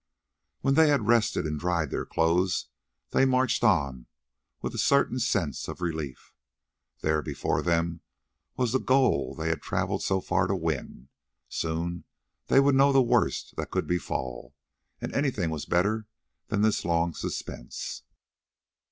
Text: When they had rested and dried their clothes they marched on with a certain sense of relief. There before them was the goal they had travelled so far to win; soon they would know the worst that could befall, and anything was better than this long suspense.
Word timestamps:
When 0.61 0.73
they 0.73 0.87
had 0.89 1.05
rested 1.07 1.45
and 1.45 1.59
dried 1.59 1.91
their 1.91 2.07
clothes 2.07 2.69
they 3.11 3.23
marched 3.23 3.63
on 3.63 4.07
with 4.59 4.73
a 4.73 4.79
certain 4.79 5.19
sense 5.19 5.67
of 5.67 5.79
relief. 5.79 6.33
There 7.01 7.21
before 7.21 7.61
them 7.61 8.01
was 8.57 8.71
the 8.71 8.79
goal 8.79 9.35
they 9.35 9.49
had 9.49 9.61
travelled 9.61 10.01
so 10.01 10.19
far 10.19 10.47
to 10.47 10.55
win; 10.55 11.09
soon 11.49 12.05
they 12.47 12.59
would 12.59 12.73
know 12.73 12.91
the 12.91 12.99
worst 13.03 13.55
that 13.57 13.69
could 13.69 13.85
befall, 13.85 14.55
and 14.99 15.13
anything 15.13 15.51
was 15.51 15.67
better 15.67 16.07
than 16.47 16.63
this 16.63 16.83
long 16.83 17.13
suspense. 17.13 18.01